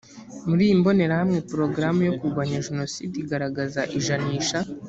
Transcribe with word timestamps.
muri 0.47 0.61
iyi 0.67 0.75
mbonerahamwe 0.79 1.39
porogaramu 1.49 2.01
yo 2.07 2.13
kurwanya 2.19 2.63
jenoside 2.67 3.15
igaragaza 3.23 3.81
ijanisha 3.97 4.59